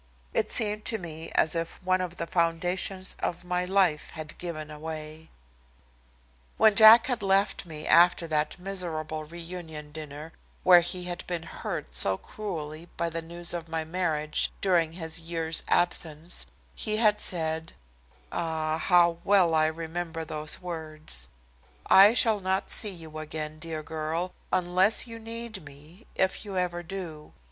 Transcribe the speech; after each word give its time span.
It 0.33 0.49
seemed 0.49 0.83
to 0.85 0.97
me 0.97 1.29
as 1.35 1.53
if 1.53 1.79
one 1.83 2.01
of 2.01 2.17
the 2.17 2.25
foundations 2.25 3.15
of 3.19 3.45
my 3.45 3.65
life 3.65 4.09
had 4.09 4.35
given 4.39 4.71
away. 4.71 5.29
When 6.57 6.73
Jack 6.73 7.05
had 7.05 7.21
left 7.21 7.67
me 7.67 7.85
after 7.85 8.25
that 8.25 8.57
miserable 8.57 9.25
reunion 9.25 9.91
dinner 9.91 10.33
where 10.63 10.79
he 10.79 11.03
had 11.03 11.23
been 11.27 11.43
hurt 11.43 11.93
so 11.93 12.17
cruelly 12.17 12.89
by 12.97 13.11
the 13.11 13.21
news 13.21 13.53
of 13.53 13.67
my 13.67 13.85
marriage 13.85 14.51
during 14.59 14.93
his 14.93 15.19
year's 15.19 15.61
absence, 15.67 16.47
he 16.73 16.97
had 16.97 17.21
said 17.21 17.73
ah, 18.31 18.79
how 18.79 19.19
well 19.23 19.53
I 19.53 19.67
remembered 19.67 20.29
the 20.29 20.57
words 20.63 21.27
"I 21.85 22.15
shall 22.15 22.39
not 22.39 22.71
see 22.71 22.89
you 22.89 23.19
again, 23.19 23.59
dear 23.59 23.83
girl, 23.83 24.33
unless 24.51 25.05
you 25.05 25.19
need 25.19 25.63
me, 25.63 26.07
if 26.15 26.43
you 26.43 26.57
ever 26.57 26.81
do. 26.81 27.33